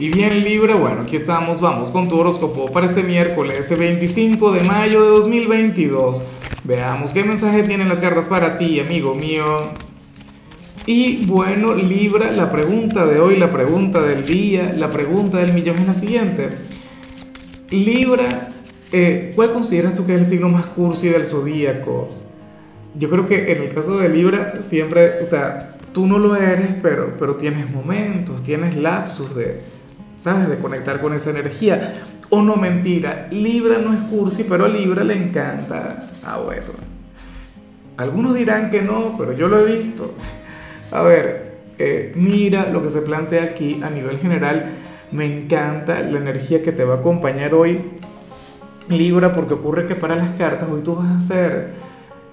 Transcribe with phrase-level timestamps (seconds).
[0.00, 4.64] Y bien Libra, bueno, aquí estamos, vamos con tu horóscopo para este miércoles 25 de
[4.64, 6.22] mayo de 2022.
[6.64, 9.44] Veamos qué mensaje tienen las cartas para ti, amigo mío.
[10.86, 15.76] Y bueno, Libra, la pregunta de hoy, la pregunta del día, la pregunta del millón
[15.76, 16.48] es la siguiente.
[17.68, 18.48] Libra,
[18.92, 22.08] eh, ¿cuál consideras tú que es el signo más cursi del zodíaco?
[22.94, 26.68] Yo creo que en el caso de Libra siempre, o sea, tú no lo eres,
[26.80, 29.60] pero, pero tienes momentos, tienes lapsus de,
[30.20, 30.48] ¿sabes?
[30.48, 31.94] De conectar con esa energía.
[32.28, 36.10] O no, mentira, Libra no es cursi, pero a Libra le encanta.
[36.22, 36.66] Ah, bueno.
[37.96, 40.14] Algunos dirán que no, pero yo lo he visto.
[40.92, 44.66] A ver, eh, mira lo que se plantea aquí a nivel general.
[45.10, 47.80] Me encanta la energía que te va a acompañar hoy,
[48.88, 51.70] Libra, porque ocurre que para las cartas hoy tú vas a ser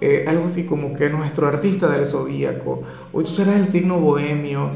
[0.02, 2.84] eh, algo así como que nuestro artista del zodíaco.
[3.14, 4.72] Hoy tú serás el signo bohemio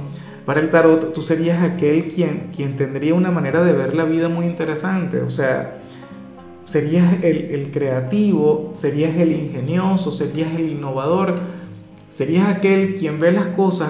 [0.46, 4.30] para el tarot tú serías aquel quien, quien tendría una manera de ver la vida
[4.30, 5.78] muy interesante, o sea,
[6.66, 11.36] serías el, el creativo, serías el ingenioso, serías el innovador,
[12.10, 13.90] serías aquel quien ve las cosas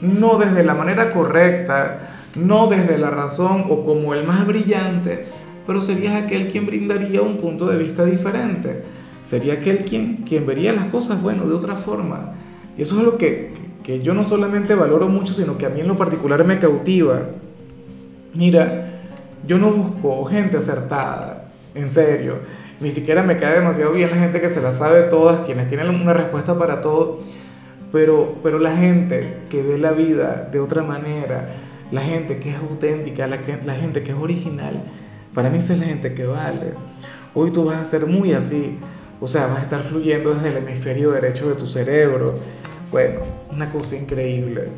[0.00, 5.26] no desde la manera correcta, no desde la razón o como el más brillante,
[5.66, 8.82] pero serías aquel quien brindaría un punto de vista diferente,
[9.22, 12.34] sería aquel quien, quien vería las cosas, bueno, de otra forma.
[12.76, 13.52] Y eso es lo que,
[13.86, 17.20] que yo no solamente valoro mucho, sino que a mí en lo particular me cautiva.
[18.34, 18.88] Mira,
[19.46, 22.34] yo no busco gente acertada, en serio.
[22.80, 25.88] Ni siquiera me cae demasiado bien la gente que se la sabe todas, quienes tienen
[25.88, 27.20] una respuesta para todo.
[27.92, 31.50] Pero, pero la gente que ve la vida de otra manera,
[31.92, 34.82] la gente que es auténtica, la, gente que es original,
[35.32, 36.72] para mí es la gente que vale.
[37.34, 38.80] Hoy tú vas a ser muy así.
[39.20, 42.34] O sea, vas a estar fluyendo desde el hemisferio derecho de tu cerebro
[42.90, 43.20] bueno,
[43.50, 44.68] una cosa increíble.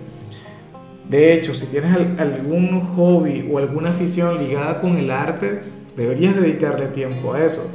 [1.09, 5.61] De hecho, si tienes algún hobby o alguna afición ligada con el arte,
[5.97, 7.75] deberías dedicarle tiempo a eso.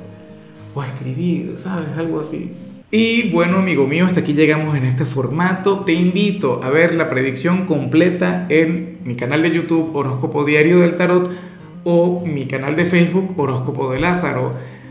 [0.76, 1.90] O escribir, ¿sabes?
[1.98, 2.56] Algo así.
[2.92, 5.84] Y bueno, amigo mío, hasta aquí llegamos en este formato.
[5.84, 10.96] Te invito a ver la predicción completa en mi canal de YouTube Horóscopo Diario del
[10.96, 11.28] Tarot
[11.84, 14.54] o mi canal de Facebook Horóscopo de Lázaro.